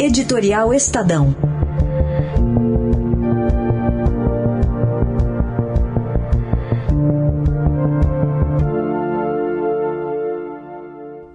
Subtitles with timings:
[0.00, 1.34] Editorial Estadão.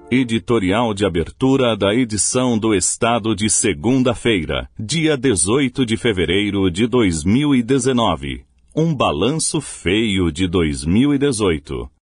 [0.09, 8.45] Editorial de abertura da edição do Estado de segunda-feira, dia 18 de fevereiro de 2019.
[8.73, 11.92] Um balanço feio de 2018.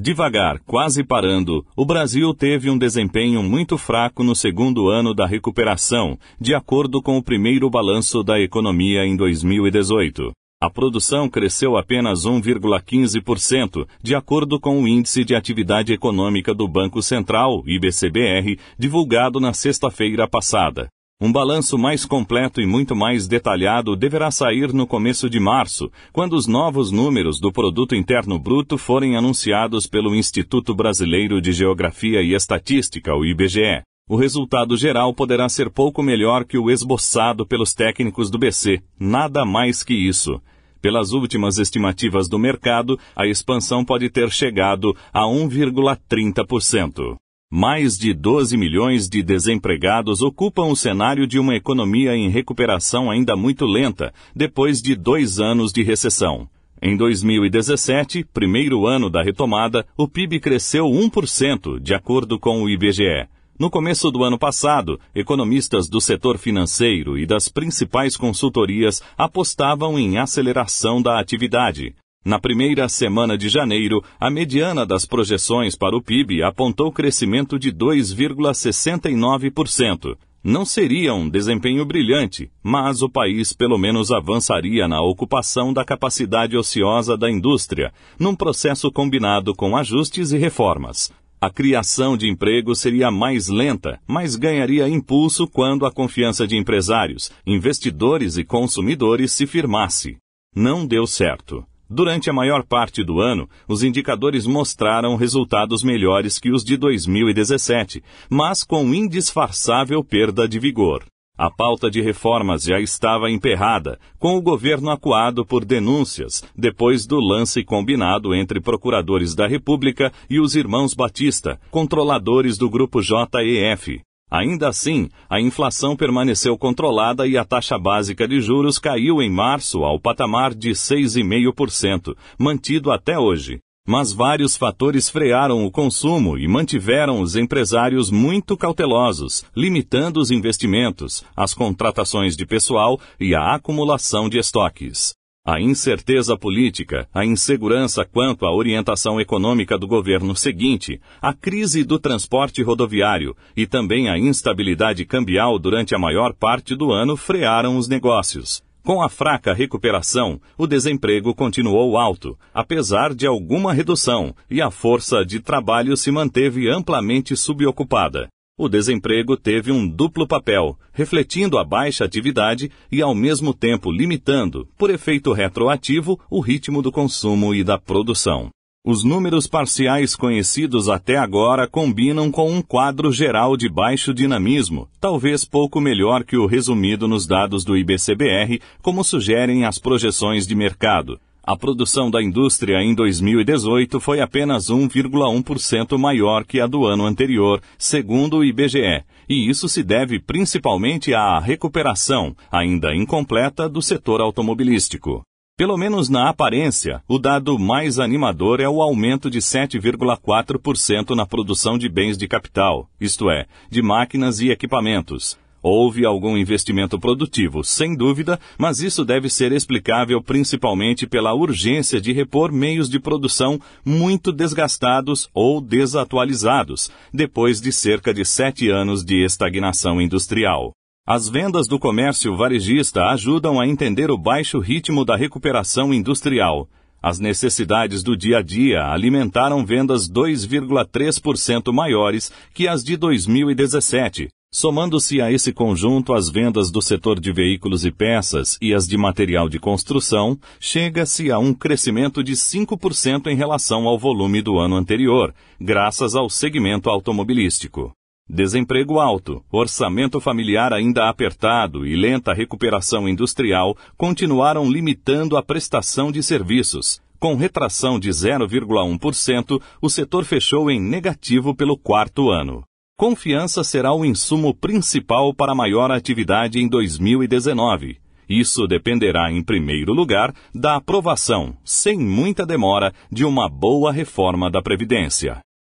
[0.00, 6.16] Devagar, quase parando, o Brasil teve um desempenho muito fraco no segundo ano da recuperação,
[6.40, 10.30] de acordo com o primeiro balanço da economia em 2018.
[10.62, 17.02] A produção cresceu apenas 1,15%, de acordo com o Índice de Atividade Econômica do Banco
[17.02, 20.88] Central, IBCBR, divulgado na sexta-feira passada.
[21.20, 26.34] Um balanço mais completo e muito mais detalhado deverá sair no começo de março, quando
[26.34, 32.34] os novos números do Produto Interno Bruto forem anunciados pelo Instituto Brasileiro de Geografia e
[32.34, 33.82] Estatística, o IBGE.
[34.08, 39.44] O resultado geral poderá ser pouco melhor que o esboçado pelos técnicos do BC, nada
[39.44, 40.40] mais que isso.
[40.80, 47.16] Pelas últimas estimativas do mercado, a expansão pode ter chegado a 1,30%.
[47.50, 53.34] Mais de 12 milhões de desempregados ocupam o cenário de uma economia em recuperação ainda
[53.34, 56.46] muito lenta, depois de dois anos de recessão.
[56.82, 63.26] Em 2017, primeiro ano da retomada, o PIB cresceu 1%, de acordo com o IBGE.
[63.58, 70.18] No começo do ano passado, economistas do setor financeiro e das principais consultorias apostavam em
[70.18, 71.94] aceleração da atividade.
[72.24, 77.72] Na primeira semana de janeiro, a mediana das projeções para o PIB apontou crescimento de
[77.72, 80.16] 2,69%.
[80.42, 86.56] Não seria um desempenho brilhante, mas o país pelo menos avançaria na ocupação da capacidade
[86.56, 91.12] ociosa da indústria, num processo combinado com ajustes e reformas.
[91.40, 97.30] A criação de emprego seria mais lenta, mas ganharia impulso quando a confiança de empresários,
[97.46, 100.16] investidores e consumidores se firmasse.
[100.54, 101.64] Não deu certo.
[101.90, 108.02] Durante a maior parte do ano, os indicadores mostraram resultados melhores que os de 2017,
[108.28, 111.04] mas com indisfarçável perda de vigor.
[111.36, 117.20] A pauta de reformas já estava emperrada, com o governo acuado por denúncias, depois do
[117.20, 124.07] lance combinado entre procuradores da República e os irmãos Batista, controladores do grupo JEF.
[124.30, 129.84] Ainda assim, a inflação permaneceu controlada e a taxa básica de juros caiu em março
[129.84, 137.22] ao patamar de 6,5%, mantido até hoje mas vários fatores frearam o consumo e mantiveram
[137.22, 144.38] os empresários muito cautelosos, limitando os investimentos, as contratações de pessoal e a acumulação de
[144.38, 145.14] estoques.
[145.50, 151.98] A incerteza política, a insegurança quanto à orientação econômica do governo seguinte, a crise do
[151.98, 157.88] transporte rodoviário e também a instabilidade cambial durante a maior parte do ano frearam os
[157.88, 158.62] negócios.
[158.84, 165.24] Com a fraca recuperação, o desemprego continuou alto, apesar de alguma redução, e a força
[165.24, 168.28] de trabalho se manteve amplamente subocupada.
[168.58, 174.66] O desemprego teve um duplo papel, refletindo a baixa atividade e, ao mesmo tempo, limitando,
[174.76, 178.50] por efeito retroativo, o ritmo do consumo e da produção.
[178.84, 185.44] Os números parciais conhecidos até agora combinam com um quadro geral de baixo dinamismo, talvez
[185.44, 191.20] pouco melhor que o resumido nos dados do IBCBR, como sugerem as projeções de mercado.
[191.50, 197.62] A produção da indústria em 2018 foi apenas 1,1% maior que a do ano anterior,
[197.78, 205.22] segundo o IBGE, e isso se deve principalmente à recuperação, ainda incompleta, do setor automobilístico.
[205.56, 211.78] Pelo menos na aparência, o dado mais animador é o aumento de 7,4% na produção
[211.78, 215.38] de bens de capital, isto é, de máquinas e equipamentos.
[215.62, 222.12] Houve algum investimento produtivo, sem dúvida, mas isso deve ser explicável principalmente pela urgência de
[222.12, 229.24] repor meios de produção muito desgastados ou desatualizados, depois de cerca de sete anos de
[229.24, 230.72] estagnação industrial.
[231.04, 236.68] As vendas do comércio varejista ajudam a entender o baixo ritmo da recuperação industrial.
[237.02, 244.28] As necessidades do dia a dia alimentaram vendas 2,3% maiores que as de 2017.
[244.50, 248.96] Somando-se a esse conjunto as vendas do setor de veículos e peças e as de
[248.96, 254.76] material de construção, chega-se a um crescimento de 5% em relação ao volume do ano
[254.76, 257.92] anterior, graças ao segmento automobilístico.
[258.26, 266.22] Desemprego alto, orçamento familiar ainda apertado e lenta recuperação industrial continuaram limitando a prestação de
[266.22, 267.00] serviços.
[267.20, 272.67] Com retração de 0,1%, o setor fechou em negativo pelo quarto ano.
[273.00, 277.96] Confiança será o insumo principal para maior atividade em 2019.
[278.28, 284.60] Isso dependerá, em primeiro lugar, da aprovação, sem muita demora, de uma boa reforma da
[284.60, 285.38] Previdência.